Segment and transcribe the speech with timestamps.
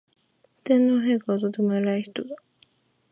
[0.63, 2.35] 天皇陛下はとても偉い人だ